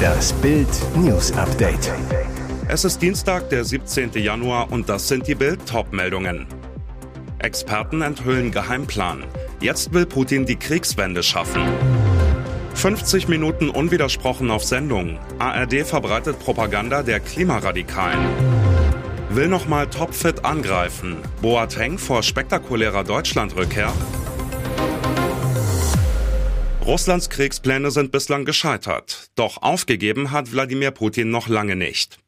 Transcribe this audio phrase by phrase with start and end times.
[0.00, 1.92] Das Bild News Update.
[2.68, 4.12] Es ist Dienstag, der 17.
[4.14, 6.46] Januar und das sind die Bild Topmeldungen.
[7.38, 9.24] Experten enthüllen Geheimplan.
[9.60, 11.62] Jetzt will Putin die Kriegswende schaffen.
[12.74, 15.18] 50 Minuten unwidersprochen auf Sendung.
[15.38, 18.26] ARD verbreitet Propaganda der Klimaradikalen.
[19.30, 21.18] Will nochmal topfit angreifen.
[21.42, 23.92] Boateng vor spektakulärer Deutschlandrückkehr.
[26.86, 29.30] Russlands Kriegspläne sind bislang gescheitert.
[29.34, 32.18] Doch aufgegeben hat Wladimir Putin noch lange nicht.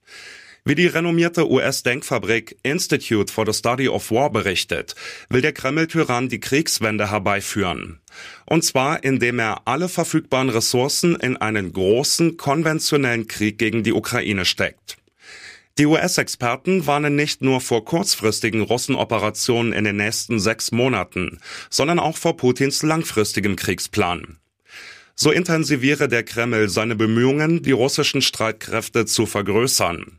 [0.64, 4.94] Wie die renommierte US-Denkfabrik Institute for the Study of War berichtet,
[5.30, 8.00] will der Kreml-Tyrann die Kriegswende herbeiführen.
[8.44, 14.44] Und zwar, indem er alle verfügbaren Ressourcen in einen großen, konventionellen Krieg gegen die Ukraine
[14.44, 14.98] steckt.
[15.78, 21.40] Die US-Experten warnen nicht nur vor kurzfristigen Russenoperationen in den nächsten sechs Monaten,
[21.70, 24.36] sondern auch vor Putins langfristigem Kriegsplan.
[25.14, 30.18] So intensiviere der Kreml seine Bemühungen, die russischen Streitkräfte zu vergrößern.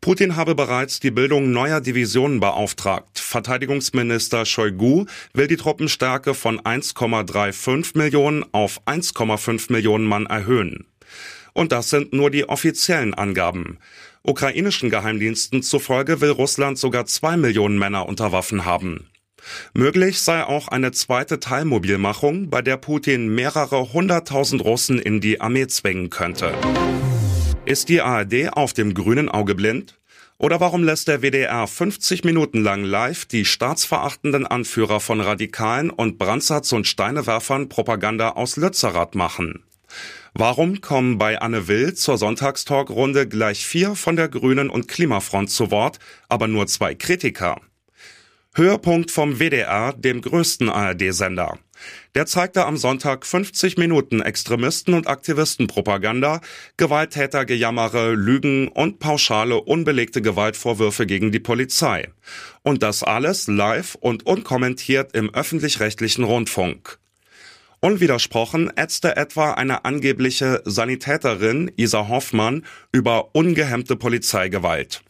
[0.00, 3.18] Putin habe bereits die Bildung neuer Divisionen beauftragt.
[3.18, 10.86] Verteidigungsminister Shoigu will die Truppenstärke von 1,35 Millionen auf 1,5 Millionen Mann erhöhen.
[11.52, 13.78] Und das sind nur die offiziellen Angaben.
[14.22, 19.06] Ukrainischen Geheimdiensten zufolge will Russland sogar zwei Millionen Männer unter Waffen haben.
[19.74, 25.66] Möglich sei auch eine zweite Teilmobilmachung, bei der Putin mehrere hunderttausend Russen in die Armee
[25.66, 26.54] zwingen könnte.
[27.64, 29.98] Ist die ARD auf dem grünen Auge blind?
[30.38, 36.16] Oder warum lässt der WDR 50 Minuten lang live die staatsverachtenden Anführer von Radikalen und
[36.16, 39.62] Brandsatz- und Steinewerfern Propaganda aus Lützerath machen?
[40.32, 45.70] Warum kommen bei Anne Will zur Sonntagstalkrunde gleich vier von der Grünen und Klimafront zu
[45.70, 47.60] Wort, aber nur zwei Kritiker?
[48.56, 51.58] Höhepunkt vom WDR, dem größten ARD-Sender.
[52.16, 56.40] Der zeigte am Sonntag 50 Minuten Extremisten- und Aktivistenpropaganda,
[56.76, 62.08] Gewalttätergejammere, Lügen und pauschale unbelegte Gewaltvorwürfe gegen die Polizei.
[62.62, 66.98] Und das alles live und unkommentiert im öffentlich-rechtlichen Rundfunk.
[67.78, 75.02] Unwidersprochen ätzte etwa eine angebliche Sanitäterin, Isa Hoffmann, über ungehemmte Polizeigewalt.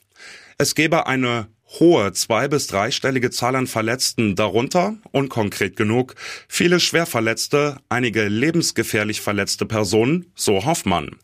[0.58, 1.48] Es gebe eine
[1.78, 6.14] hohe zwei- bis dreistellige Zahl an Verletzten, darunter, unkonkret genug,
[6.48, 11.16] viele Schwerverletzte, einige lebensgefährlich verletzte Personen, so Hoffmann.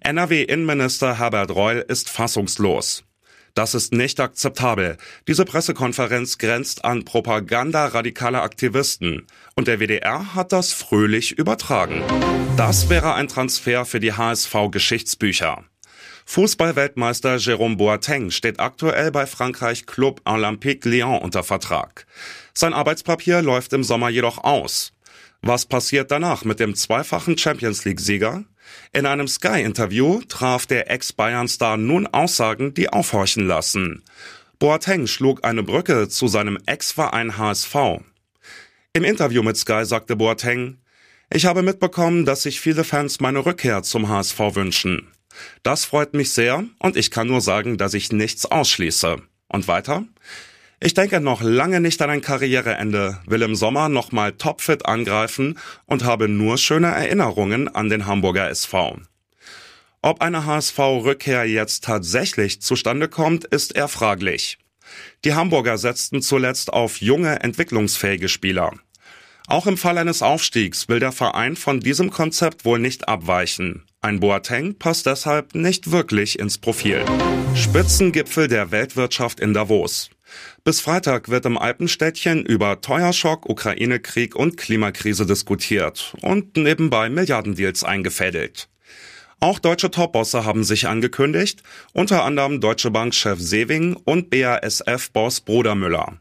[0.00, 3.04] NRW-Innenminister Herbert Reul ist fassungslos.
[3.54, 4.98] Das ist nicht akzeptabel.
[5.26, 9.26] Diese Pressekonferenz grenzt an Propaganda radikaler Aktivisten.
[9.54, 12.02] Und der WDR hat das fröhlich übertragen.
[12.58, 15.64] Das wäre ein Transfer für die HSV-Geschichtsbücher.
[16.26, 22.04] Fußballweltmeister Jérôme Boateng steht aktuell bei Frankreich Club Olympique Lyon unter Vertrag.
[22.52, 24.92] Sein Arbeitspapier läuft im Sommer jedoch aus.
[25.40, 28.44] Was passiert danach mit dem zweifachen Champions League-Sieger?
[28.92, 34.02] In einem Sky-Interview traf der Ex-Bayern-Star nun Aussagen, die aufhorchen lassen.
[34.58, 37.74] Boateng schlug eine Brücke zu seinem Ex-Verein HSV.
[38.92, 40.78] Im Interview mit Sky sagte Boateng,
[41.30, 45.12] ich habe mitbekommen, dass sich viele Fans meine Rückkehr zum HSV wünschen.
[45.62, 49.16] Das freut mich sehr und ich kann nur sagen, dass ich nichts ausschließe.
[49.48, 50.04] Und weiter?
[50.78, 56.04] Ich denke noch lange nicht an ein Karriereende, will im Sommer nochmal topfit angreifen und
[56.04, 58.98] habe nur schöne Erinnerungen an den Hamburger SV.
[60.02, 64.58] Ob eine HSV-Rückkehr jetzt tatsächlich zustande kommt, ist eher fraglich.
[65.24, 68.72] Die Hamburger setzten zuletzt auf junge, entwicklungsfähige Spieler.
[69.48, 73.84] Auch im Fall eines Aufstiegs will der Verein von diesem Konzept wohl nicht abweichen.
[74.06, 77.04] Ein Boateng passt deshalb nicht wirklich ins Profil.
[77.56, 80.10] Spitzengipfel der Weltwirtschaft in Davos.
[80.62, 88.68] Bis Freitag wird im Alpenstädtchen über Teuerschock, Ukraine-Krieg und Klimakrise diskutiert und nebenbei Milliardendeals eingefädelt.
[89.40, 96.18] Auch deutsche Topbosse haben sich angekündigt, unter anderem Deutsche Bank-Chef Sewing und BASF-Boss Brodermüller.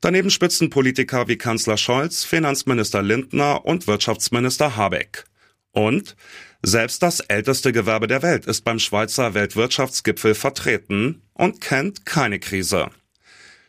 [0.00, 5.26] Daneben Spitzenpolitiker wie Kanzler Scholz, Finanzminister Lindner und Wirtschaftsminister Habeck.
[5.72, 6.16] Und
[6.62, 12.90] selbst das älteste Gewerbe der Welt ist beim Schweizer Weltwirtschaftsgipfel vertreten und kennt keine Krise.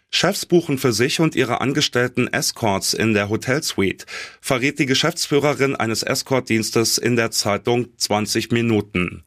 [0.10, 4.06] Chefs buchen für sich und ihre Angestellten Escorts in der Hotelsuite,
[4.40, 9.26] verriet die Geschäftsführerin eines Escortdienstes in der Zeitung 20 Minuten.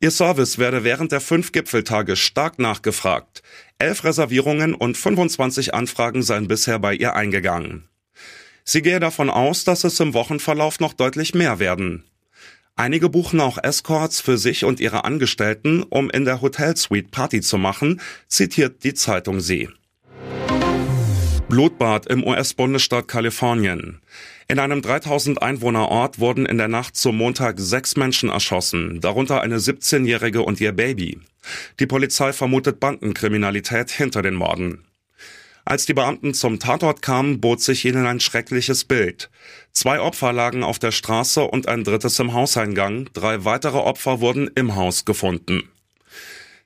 [0.00, 3.42] Ihr Service werde während der fünf Gipfeltage stark nachgefragt.
[3.78, 7.88] Elf Reservierungen und 25 Anfragen seien bisher bei ihr eingegangen.
[8.64, 12.04] Sie gehe davon aus, dass es im Wochenverlauf noch deutlich mehr werden.
[12.78, 17.58] Einige buchen auch Escorts für sich und ihre Angestellten, um in der Hotelsuite Party zu
[17.58, 19.68] machen, zitiert die Zeitung sie.
[21.48, 24.00] Blutbad im US-Bundesstaat Kalifornien.
[24.46, 29.40] In einem 3000 Einwohner Ort wurden in der Nacht zum Montag sechs Menschen erschossen, darunter
[29.40, 31.18] eine 17-Jährige und ihr Baby.
[31.80, 34.84] Die Polizei vermutet Bandenkriminalität hinter den Morden.
[35.68, 39.28] Als die Beamten zum Tatort kamen, bot sich ihnen ein schreckliches Bild.
[39.74, 43.10] Zwei Opfer lagen auf der Straße und ein drittes im Hauseingang.
[43.12, 45.68] Drei weitere Opfer wurden im Haus gefunden.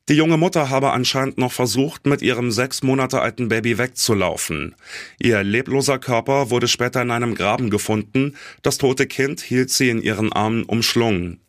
[0.09, 4.77] Die junge Mutter habe anscheinend noch versucht, mit ihrem sechs Monate alten Baby wegzulaufen.
[5.19, 8.37] Ihr lebloser Körper wurde später in einem Graben gefunden.
[8.63, 11.41] Das tote Kind hielt sie in ihren Armen umschlungen.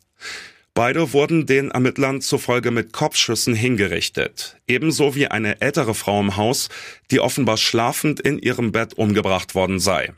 [0.74, 6.68] Beide wurden den Ermittlern zufolge mit Kopfschüssen hingerichtet, ebenso wie eine ältere Frau im Haus,
[7.12, 10.12] die offenbar schlafend in ihrem Bett umgebracht worden sei.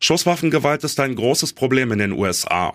[0.00, 2.74] Schusswaffengewalt ist ein großes Problem in den USA.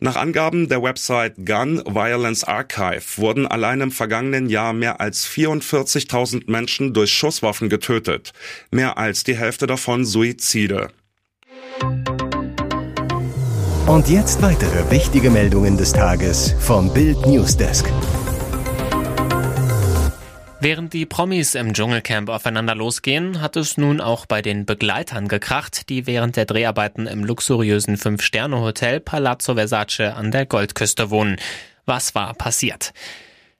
[0.00, 6.50] Nach Angaben der Website Gun Violence Archive wurden allein im vergangenen Jahr mehr als 44.000
[6.50, 8.32] Menschen durch Schusswaffen getötet,
[8.72, 10.90] mehr als die Hälfte davon Suizide.
[13.90, 17.84] Und jetzt weitere wichtige Meldungen des Tages vom Bild Newsdesk.
[20.60, 25.88] Während die Promis im Dschungelcamp aufeinander losgehen, hat es nun auch bei den Begleitern gekracht,
[25.88, 31.38] die während der Dreharbeiten im luxuriösen Fünf-Sterne-Hotel Palazzo Versace an der Goldküste wohnen.
[31.84, 32.92] Was war passiert?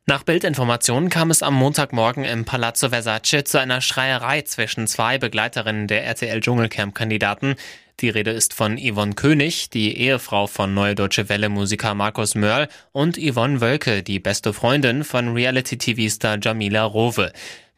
[0.07, 5.89] Nach Bildinformationen kam es am Montagmorgen im Palazzo Versace zu einer Schreierei zwischen zwei Begleiterinnen
[5.89, 7.57] der RTL Dschungelcamp-Kandidaten.
[8.01, 13.19] Die Rede ist von Yvonne König, die Ehefrau von Neue Deutsche Welle-Musiker Markus Mörl und
[13.19, 17.31] Yvonne Wölke, die beste Freundin von Reality-TV-Star Jamila Rowe.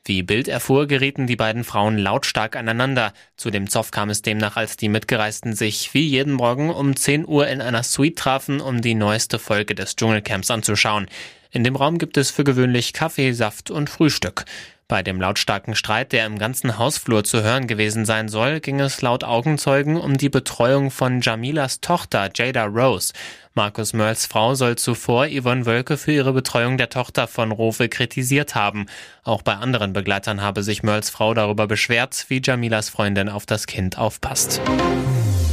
[0.04, 3.12] Wie Bild erfuhr, gerieten die beiden Frauen lautstark aneinander.
[3.36, 7.26] Zu dem Zoff kam es demnach, als die Mitgereisten sich wie jeden Morgen um 10
[7.26, 11.08] Uhr in einer Suite trafen, um die neueste Folge des Dschungelcamps anzuschauen.
[11.54, 14.46] In dem Raum gibt es für gewöhnlich Kaffee, Saft und Frühstück.
[14.88, 19.02] Bei dem lautstarken Streit, der im ganzen Hausflur zu hören gewesen sein soll, ging es
[19.02, 23.12] laut Augenzeugen um die Betreuung von Jamilas Tochter Jada Rose.
[23.54, 28.54] Markus Mörls Frau soll zuvor Yvonne Wölke für ihre Betreuung der Tochter von Rowe kritisiert
[28.54, 28.87] haben.
[29.22, 33.66] Auch bei anderen Begleitern habe sich Mörls Frau darüber beschwert, wie Jamilas Freundin auf das
[33.66, 34.62] Kind aufpasst.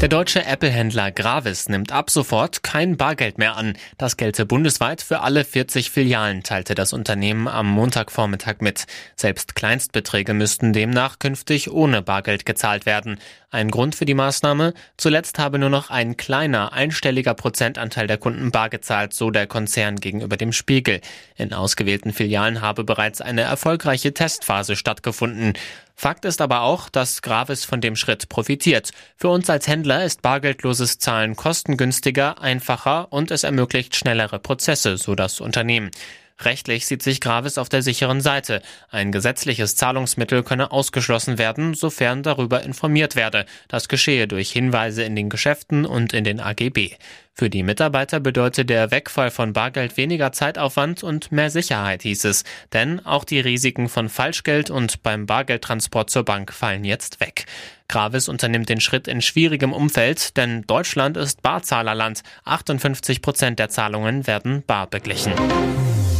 [0.01, 3.73] Der deutsche Apple-Händler Gravis nimmt ab sofort kein Bargeld mehr an.
[3.97, 8.85] Das gelte bundesweit für alle 40 Filialen, teilte das Unternehmen am Montagvormittag mit.
[9.17, 13.19] Selbst Kleinstbeträge müssten demnach künftig ohne Bargeld gezahlt werden.
[13.51, 14.73] Ein Grund für die Maßnahme?
[14.95, 19.97] Zuletzt habe nur noch ein kleiner, einstelliger Prozentanteil der Kunden bar gezahlt, so der Konzern
[19.97, 21.01] gegenüber dem Spiegel.
[21.35, 25.53] In ausgewählten Filialen habe bereits eine erfolgreiche Testphase stattgefunden.
[26.01, 28.91] Fakt ist aber auch, dass Gravis von dem Schritt profitiert.
[29.17, 35.13] Für uns als Händler ist bargeldloses Zahlen kostengünstiger, einfacher und es ermöglicht schnellere Prozesse, so
[35.13, 35.91] das Unternehmen.
[36.39, 38.61] Rechtlich sieht sich Gravis auf der sicheren Seite.
[38.89, 43.45] Ein gesetzliches Zahlungsmittel könne ausgeschlossen werden, sofern darüber informiert werde.
[43.67, 46.91] Das geschehe durch Hinweise in den Geschäften und in den AGB.
[47.39, 52.43] Für die Mitarbeiter bedeutet der Wegfall von Bargeld weniger Zeitaufwand und mehr Sicherheit, hieß es.
[52.73, 57.45] Denn auch die Risiken von Falschgeld und beim Bargeldtransport zur Bank fallen jetzt weg.
[57.87, 62.23] Gravis unternimmt den Schritt in schwierigem Umfeld, denn Deutschland ist Barzahlerland.
[62.43, 65.31] 58 Prozent der Zahlungen werden bar beglichen.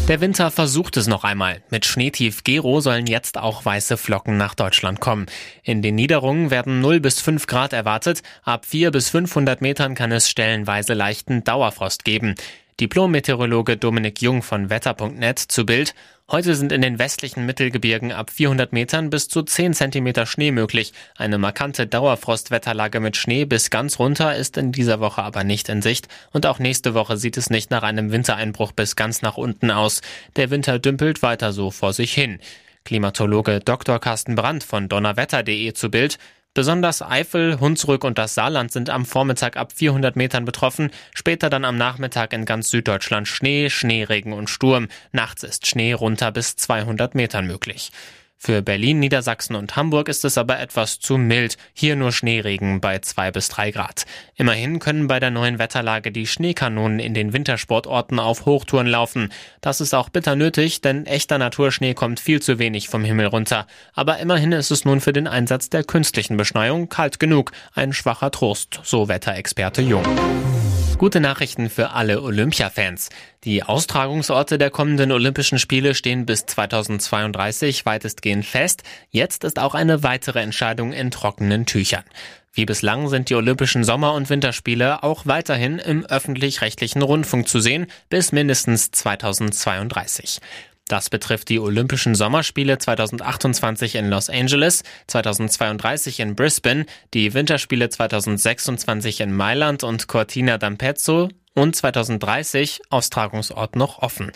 [0.09, 1.61] Der Winter versucht es noch einmal.
[1.69, 5.27] Mit Schneetief Gero sollen jetzt auch weiße Flocken nach Deutschland kommen.
[5.61, 8.23] In den Niederungen werden 0 bis 5 Grad erwartet.
[8.41, 12.35] Ab 4 bis 500 Metern kann es stellenweise leichten Dauerfrost geben.
[12.79, 15.95] Diplom-Meteorologe Dominik Jung von Wetter.net zu Bild.
[16.29, 20.93] Heute sind in den westlichen Mittelgebirgen ab 400 Metern bis zu 10 Zentimeter Schnee möglich.
[21.17, 25.81] Eine markante Dauerfrostwetterlage mit Schnee bis ganz runter ist in dieser Woche aber nicht in
[25.81, 26.07] Sicht.
[26.31, 30.01] Und auch nächste Woche sieht es nicht nach einem Wintereinbruch bis ganz nach unten aus.
[30.35, 32.39] Der Winter dümpelt weiter so vor sich hin.
[32.85, 33.97] Klimatologe Dr.
[33.97, 36.19] Carsten Brandt von donnerwetter.de zu Bild.
[36.55, 41.63] Besonders Eifel, Hunsrück und das Saarland sind am Vormittag ab 400 Metern betroffen, später dann
[41.63, 44.87] am Nachmittag in ganz Süddeutschland Schnee, Schneeregen und Sturm.
[45.11, 47.91] Nachts ist Schnee runter bis 200 Metern möglich.
[48.41, 51.57] Für Berlin, Niedersachsen und Hamburg ist es aber etwas zu mild.
[51.73, 54.05] Hier nur Schneeregen bei zwei bis drei Grad.
[54.33, 59.33] Immerhin können bei der neuen Wetterlage die Schneekanonen in den Wintersportorten auf Hochtouren laufen.
[59.59, 63.67] Das ist auch bitter nötig, denn echter Naturschnee kommt viel zu wenig vom Himmel runter.
[63.93, 67.51] Aber immerhin ist es nun für den Einsatz der künstlichen Beschneiung kalt genug.
[67.73, 70.05] Ein schwacher Trost, so Wetterexperte Jung.
[70.99, 73.07] Gute Nachrichten für alle Olympia-Fans.
[73.45, 78.83] Die Austragungsorte der kommenden Olympischen Spiele stehen bis 2032 weitestgehend fest.
[79.09, 82.03] Jetzt ist auch eine weitere Entscheidung in trockenen Tüchern.
[82.51, 87.87] Wie bislang sind die Olympischen Sommer- und Winterspiele auch weiterhin im öffentlich-rechtlichen Rundfunk zu sehen,
[88.09, 90.41] bis mindestens 2032.
[90.89, 99.21] Das betrifft die Olympischen Sommerspiele 2028 in Los Angeles, 2032 in Brisbane, die Winterspiele 2026
[99.21, 104.31] in Mailand und Cortina d'Ampezzo und 2030 Austragungsort noch offen.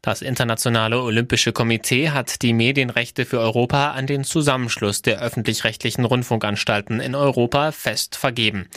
[0.00, 7.00] Das Internationale Olympische Komitee hat die Medienrechte für Europa an den Zusammenschluss der öffentlich-rechtlichen Rundfunkanstalten
[7.00, 8.68] in Europa fest vergeben.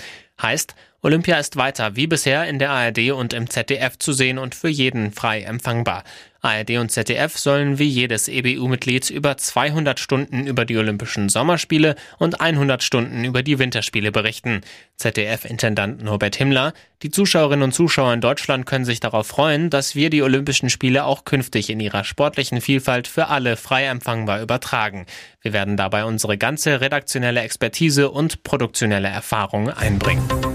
[0.42, 4.54] Heißt, Olympia ist weiter wie bisher in der ARD und im ZDF zu sehen und
[4.54, 6.04] für jeden frei empfangbar.
[6.42, 12.40] ARD und ZDF sollen wie jedes EBU-Mitglied über 200 Stunden über die Olympischen Sommerspiele und
[12.40, 14.62] 100 Stunden über die Winterspiele berichten.
[14.98, 20.12] ZDF-Intendant Norbert Himmler, die Zuschauerinnen und Zuschauer in Deutschland können sich darauf freuen, dass wir
[20.12, 25.08] die Olympischen Spiele auch künftig in ihrer sportlichen Vielfalt für alle frei empfangbar übertragen.
[25.42, 30.51] Wir werden dabei unsere ganze redaktionelle Expertise und produktionelle Erfahrung einbringen.